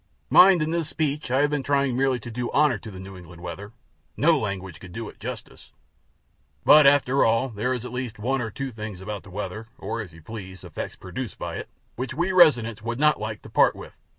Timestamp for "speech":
0.89-1.29